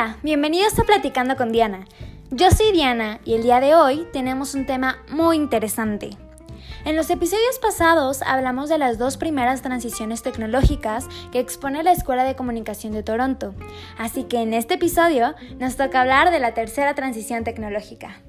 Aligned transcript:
Hola, 0.00 0.16
bienvenidos 0.22 0.78
a 0.78 0.84
Platicando 0.84 1.34
con 1.34 1.50
Diana. 1.50 1.84
Yo 2.30 2.52
soy 2.52 2.70
Diana 2.70 3.18
y 3.24 3.34
el 3.34 3.42
día 3.42 3.58
de 3.58 3.74
hoy 3.74 4.06
tenemos 4.12 4.54
un 4.54 4.64
tema 4.64 5.02
muy 5.10 5.36
interesante. 5.36 6.10
En 6.84 6.94
los 6.94 7.10
episodios 7.10 7.58
pasados 7.60 8.22
hablamos 8.22 8.68
de 8.68 8.78
las 8.78 8.98
dos 8.98 9.16
primeras 9.16 9.60
transiciones 9.60 10.22
tecnológicas 10.22 11.08
que 11.32 11.40
expone 11.40 11.82
la 11.82 11.90
Escuela 11.90 12.22
de 12.22 12.36
Comunicación 12.36 12.92
de 12.92 13.02
Toronto, 13.02 13.56
así 13.98 14.22
que 14.22 14.40
en 14.40 14.54
este 14.54 14.74
episodio 14.74 15.34
nos 15.58 15.74
toca 15.74 16.02
hablar 16.02 16.30
de 16.30 16.38
la 16.38 16.54
tercera 16.54 16.94
transición 16.94 17.42
tecnológica. 17.42 18.22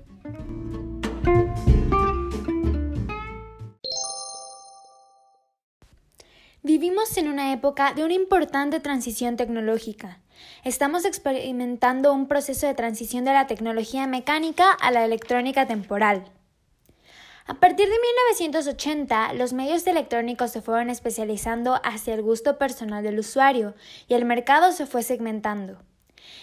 Vivimos 6.63 7.15
en 7.17 7.27
una 7.27 7.53
época 7.53 7.93
de 7.93 8.03
una 8.03 8.15
importante 8.15 8.79
transición 8.79 9.37
tecnológica. 9.37 10.19
Estamos 10.63 11.05
experimentando 11.05 12.13
un 12.13 12.27
proceso 12.27 12.67
de 12.67 12.73
transición 12.73 13.25
de 13.25 13.33
la 13.33 13.47
tecnología 13.47 14.07
mecánica 14.07 14.71
a 14.71 14.91
la 14.91 15.05
electrónica 15.05 15.67
temporal. 15.67 16.31
A 17.45 17.55
partir 17.55 17.87
de 17.87 17.95
1980, 17.95 19.33
los 19.33 19.53
medios 19.53 19.87
electrónicos 19.87 20.51
se 20.51 20.61
fueron 20.61 20.89
especializando 20.89 21.79
hacia 21.83 22.13
el 22.13 22.21
gusto 22.21 22.57
personal 22.57 23.03
del 23.03 23.19
usuario 23.19 23.73
y 24.07 24.13
el 24.13 24.25
mercado 24.25 24.71
se 24.71 24.85
fue 24.85 25.01
segmentando. 25.01 25.81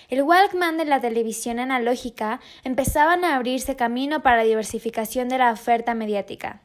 El 0.09 0.23
Walkman 0.23 0.79
de 0.79 0.85
la 0.85 1.01
televisión 1.01 1.61
analógica 1.61 2.41
empezaban 2.65 3.25
a 3.25 3.37
abrirse 3.37 3.77
camino 3.77 4.23
para 4.23 4.39
la 4.39 4.45
diversificación 4.45 5.29
de 5.29 5.39
la 5.39 5.53
oferta 5.53 5.95
mediática 5.95 6.63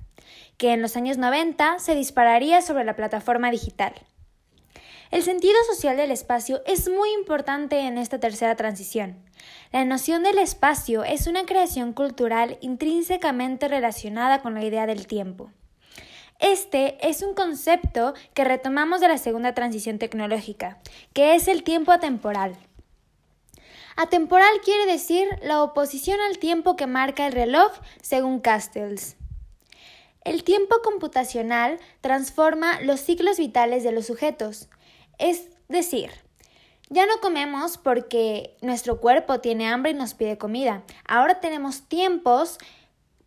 que 0.62 0.74
en 0.74 0.84
los 0.84 0.96
años 0.96 1.18
90 1.18 1.80
se 1.80 1.96
dispararía 1.96 2.62
sobre 2.62 2.84
la 2.84 2.96
plataforma 2.96 3.50
digital. 3.50 3.94
El 5.12 5.24
sentido 5.24 5.56
social 5.70 5.98
del 5.98 6.10
espacio 6.10 6.62
es 6.66 6.90
muy 6.90 7.12
importante 7.12 7.82
en 7.82 7.98
esta 7.98 8.22
tercera 8.22 8.56
transición. 8.56 9.22
La 9.74 9.84
noción 9.84 10.24
del 10.24 10.40
espacio 10.40 11.04
es 11.04 11.28
una 11.28 11.46
creación 11.46 11.92
cultural 11.92 12.58
intrínsecamente 12.62 13.68
relacionada 13.68 14.42
con 14.42 14.54
la 14.54 14.64
idea 14.64 14.86
del 14.86 15.08
tiempo. 15.08 15.52
Este 16.40 16.98
es 17.06 17.24
un 17.24 17.34
concepto 17.34 18.14
que 18.34 18.46
retomamos 18.46 19.02
de 19.02 19.10
la 19.10 19.18
segunda 19.18 19.54
transición 19.54 20.00
tecnológica, 20.00 20.80
que 21.12 21.36
es 21.36 21.50
el 21.50 21.64
tiempo 21.64 21.92
atemporal. 21.92 22.56
Atemporal 23.98 24.62
quiere 24.64 24.86
decir 24.86 25.28
la 25.44 25.62
oposición 25.62 26.22
al 26.22 26.38
tiempo 26.38 26.78
que 26.78 26.88
marca 26.88 27.28
el 27.28 27.34
reloj 27.34 27.74
según 28.02 28.40
Castells. 28.40 29.18
El 30.24 30.46
tiempo 30.46 30.78
computacional 30.84 31.80
transforma 32.00 32.80
los 32.80 33.02
ciclos 33.02 33.38
vitales 33.38 33.84
de 33.84 33.92
los 33.92 34.06
sujetos. 34.06 34.70
Es 35.22 35.50
decir, 35.70 36.10
ya 36.90 37.06
no 37.06 37.22
comemos 37.22 37.78
porque 37.78 38.58
nuestro 38.62 39.00
cuerpo 39.00 39.40
tiene 39.40 39.68
hambre 39.68 39.92
y 39.92 39.94
nos 39.94 40.16
pide 40.16 40.40
comida. 40.40 40.82
Ahora 41.08 41.40
tenemos 41.40 41.84
tiempos 41.88 42.58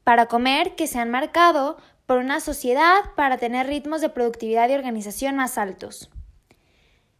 para 0.02 0.26
comer 0.26 0.74
que 0.74 0.88
se 0.88 0.98
han 0.98 1.12
marcado 1.12 1.76
por 2.04 2.18
una 2.18 2.40
sociedad 2.40 2.96
para 3.14 3.38
tener 3.38 3.68
ritmos 3.68 4.00
de 4.00 4.08
productividad 4.08 4.68
y 4.68 4.74
organización 4.74 5.36
más 5.36 5.56
altos. 5.56 6.10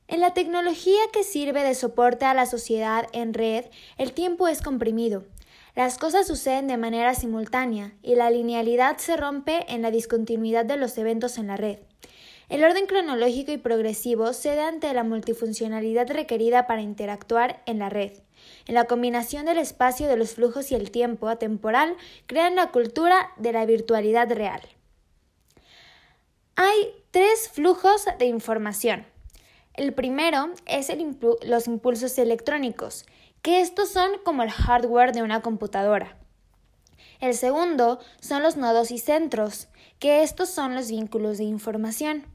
En 0.08 0.19
la 0.19 0.34
tecnología 0.34 1.00
que 1.12 1.22
sirve 1.22 1.62
de 1.62 1.75
soporte 1.75 2.25
a 2.25 2.34
la 2.34 2.45
sociedad 2.45 3.06
en 3.12 3.33
red, 3.33 3.67
el 3.97 4.12
tiempo 4.12 4.48
es 4.48 4.61
comprimido. 4.61 5.25
Las 5.77 5.98
cosas 5.98 6.27
suceden 6.27 6.67
de 6.67 6.77
manera 6.78 7.14
simultánea 7.14 7.95
y 8.02 8.17
la 8.17 8.28
linealidad 8.28 8.98
se 8.98 9.17
rompe 9.17 9.72
en 9.72 9.83
la 9.83 9.92
discontinuidad 9.92 10.64
de 10.64 10.77
los 10.77 10.98
eventos 10.98 11.39
en 11.39 11.47
la 11.47 11.56
red. 11.56 11.78
El 12.48 12.62
orden 12.62 12.87
cronológico 12.87 13.53
y 13.53 13.59
progresivo 13.59 14.33
se 14.33 14.55
da 14.55 14.69
ante 14.69 14.92
la 14.92 15.03
multifuncionalidad 15.03 16.11
requerida 16.11 16.67
para 16.67 16.83
interactuar 16.83 17.62
en 17.67 17.78
la 17.78 17.89
red. 17.89 18.12
En 18.67 18.75
la 18.75 18.84
combinación 18.84 19.46
del 19.46 19.58
espacio 19.58 20.08
de 20.08 20.17
los 20.17 20.35
flujos 20.35 20.70
y 20.70 20.74
el 20.74 20.91
tiempo 20.91 21.29
atemporal 21.29 21.96
crean 22.27 22.57
la 22.57 22.70
cultura 22.70 23.30
de 23.36 23.52
la 23.52 23.64
virtualidad 23.64 24.30
real. 24.30 24.61
Hay 26.57 26.92
tres 27.11 27.48
flujos 27.48 28.05
de 28.19 28.27
información. 28.27 29.07
El 29.73 29.92
primero 29.92 30.51
es 30.67 30.92
los 31.42 31.67
impulsos 31.67 32.17
electrónicos, 32.19 33.07
que 33.42 33.61
estos 33.61 33.89
son 33.89 34.11
como 34.24 34.42
el 34.42 34.51
hardware 34.51 35.13
de 35.13 35.23
una 35.23 35.42
computadora. 35.42 36.17
El 37.20 37.35
segundo 37.35 37.98
son 38.20 38.42
los 38.42 38.57
nodos 38.57 38.90
y 38.90 38.98
centros, 38.98 39.69
que 39.98 40.23
estos 40.23 40.48
son 40.51 40.74
los 40.74 40.90
vínculos 40.90 41.39
de 41.39 41.45
información. 41.45 42.33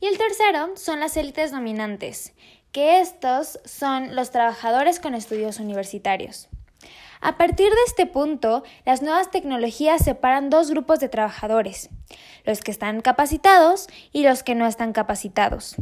Y 0.00 0.06
el 0.06 0.18
tercero 0.18 0.76
son 0.76 1.00
las 1.00 1.16
élites 1.16 1.50
dominantes, 1.50 2.32
que 2.72 3.00
estos 3.00 3.58
son 3.64 4.16
los 4.16 4.30
trabajadores 4.30 5.00
con 5.00 5.14
estudios 5.14 5.60
universitarios. 5.60 6.48
A 7.20 7.38
partir 7.38 7.70
de 7.70 7.82
este 7.86 8.04
punto, 8.04 8.64
las 8.84 9.00
nuevas 9.00 9.30
tecnologías 9.30 10.04
separan 10.04 10.50
dos 10.50 10.70
grupos 10.70 11.00
de 11.00 11.08
trabajadores, 11.08 11.88
los 12.44 12.60
que 12.60 12.70
están 12.70 13.00
capacitados 13.00 13.86
y 14.12 14.24
los 14.24 14.42
que 14.42 14.54
no 14.54 14.66
están 14.66 14.92
capacitados. 14.92 15.76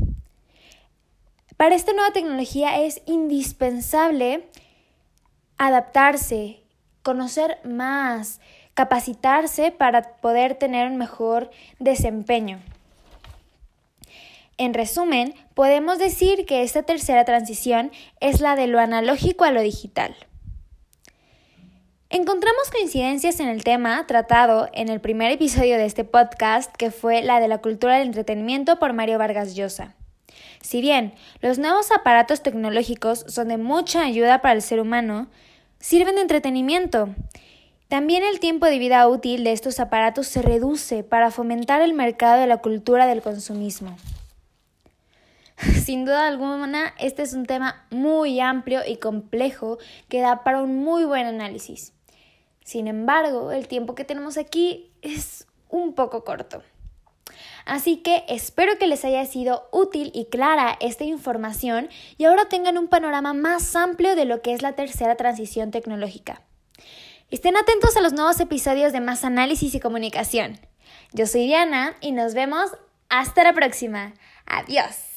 Para 1.56 1.74
esta 1.74 1.92
nueva 1.92 2.12
tecnología 2.12 2.80
es 2.80 3.02
indispensable 3.06 4.48
adaptarse, 5.58 6.62
conocer 7.02 7.58
más, 7.64 8.40
capacitarse 8.74 9.70
para 9.70 10.16
poder 10.16 10.54
tener 10.54 10.88
un 10.88 10.96
mejor 10.96 11.50
desempeño. 11.78 12.60
En 14.58 14.74
resumen, 14.74 15.34
podemos 15.54 15.98
decir 15.98 16.46
que 16.46 16.62
esta 16.62 16.82
tercera 16.82 17.24
transición 17.24 17.90
es 18.20 18.40
la 18.40 18.54
de 18.54 18.66
lo 18.66 18.78
analógico 18.78 19.44
a 19.44 19.50
lo 19.50 19.62
digital. 19.62 20.14
Encontramos 22.10 22.70
coincidencias 22.70 23.40
en 23.40 23.48
el 23.48 23.64
tema 23.64 24.06
tratado 24.06 24.68
en 24.74 24.90
el 24.90 25.00
primer 25.00 25.32
episodio 25.32 25.78
de 25.78 25.86
este 25.86 26.04
podcast, 26.04 26.70
que 26.76 26.90
fue 26.90 27.22
la 27.22 27.40
de 27.40 27.48
la 27.48 27.58
cultura 27.58 27.96
del 27.96 28.08
entretenimiento 28.08 28.78
por 28.78 28.92
Mario 28.92 29.18
Vargas 29.18 29.54
Llosa. 29.54 29.94
Si 30.60 30.82
bien 30.82 31.14
los 31.40 31.58
nuevos 31.58 31.90
aparatos 31.90 32.42
tecnológicos 32.42 33.24
son 33.28 33.48
de 33.48 33.56
mucha 33.56 34.02
ayuda 34.02 34.42
para 34.42 34.54
el 34.54 34.60
ser 34.60 34.78
humano, 34.78 35.28
sirven 35.80 36.16
de 36.16 36.20
entretenimiento. 36.20 37.08
También 37.88 38.24
el 38.24 38.40
tiempo 38.40 38.66
de 38.66 38.78
vida 38.78 39.08
útil 39.08 39.42
de 39.42 39.52
estos 39.52 39.80
aparatos 39.80 40.26
se 40.26 40.42
reduce 40.42 41.04
para 41.04 41.30
fomentar 41.30 41.80
el 41.80 41.94
mercado 41.94 42.38
de 42.38 42.46
la 42.46 42.58
cultura 42.58 43.06
del 43.06 43.22
consumismo. 43.22 43.96
Sin 45.84 46.04
duda 46.04 46.26
alguna, 46.26 46.94
este 46.98 47.22
es 47.22 47.34
un 47.34 47.46
tema 47.46 47.86
muy 47.90 48.40
amplio 48.40 48.80
y 48.86 48.96
complejo 48.96 49.78
que 50.08 50.20
da 50.20 50.42
para 50.42 50.62
un 50.62 50.78
muy 50.78 51.04
buen 51.04 51.26
análisis. 51.26 51.92
Sin 52.64 52.88
embargo, 52.88 53.52
el 53.52 53.68
tiempo 53.68 53.94
que 53.94 54.04
tenemos 54.04 54.38
aquí 54.38 54.90
es 55.02 55.46
un 55.68 55.94
poco 55.94 56.24
corto. 56.24 56.62
Así 57.64 57.98
que 57.98 58.24
espero 58.28 58.76
que 58.78 58.88
les 58.88 59.04
haya 59.04 59.24
sido 59.24 59.68
útil 59.70 60.10
y 60.14 60.26
clara 60.26 60.76
esta 60.80 61.04
información 61.04 61.88
y 62.18 62.24
ahora 62.24 62.48
tengan 62.48 62.76
un 62.76 62.88
panorama 62.88 63.32
más 63.32 63.76
amplio 63.76 64.16
de 64.16 64.24
lo 64.24 64.42
que 64.42 64.52
es 64.52 64.62
la 64.62 64.72
tercera 64.72 65.16
transición 65.16 65.70
tecnológica. 65.70 66.42
Estén 67.30 67.56
atentos 67.56 67.96
a 67.96 68.00
los 68.00 68.12
nuevos 68.12 68.40
episodios 68.40 68.92
de 68.92 69.00
Más 69.00 69.24
Análisis 69.24 69.74
y 69.74 69.80
Comunicación. 69.80 70.58
Yo 71.12 71.26
soy 71.26 71.46
Diana 71.46 71.94
y 72.00 72.12
nos 72.12 72.34
vemos 72.34 72.72
hasta 73.08 73.44
la 73.44 73.52
próxima. 73.52 74.12
Adiós. 74.44 75.11